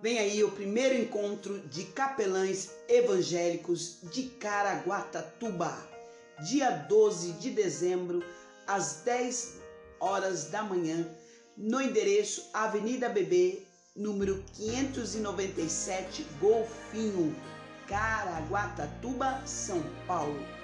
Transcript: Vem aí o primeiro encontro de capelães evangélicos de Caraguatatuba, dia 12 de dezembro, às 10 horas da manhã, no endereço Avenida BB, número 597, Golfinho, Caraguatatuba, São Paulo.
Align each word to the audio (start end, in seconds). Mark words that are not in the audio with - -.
Vem 0.00 0.18
aí 0.18 0.44
o 0.44 0.52
primeiro 0.52 0.94
encontro 0.94 1.58
de 1.68 1.84
capelães 1.86 2.70
evangélicos 2.88 3.98
de 4.12 4.24
Caraguatatuba, 4.24 5.76
dia 6.48 6.70
12 6.70 7.32
de 7.32 7.50
dezembro, 7.50 8.22
às 8.64 9.02
10 9.04 9.54
horas 9.98 10.44
da 10.50 10.62
manhã, 10.62 11.04
no 11.56 11.80
endereço 11.80 12.48
Avenida 12.52 13.08
BB, 13.08 13.66
número 13.96 14.44
597, 14.54 16.24
Golfinho, 16.38 17.34
Caraguatatuba, 17.88 19.42
São 19.44 19.82
Paulo. 20.06 20.57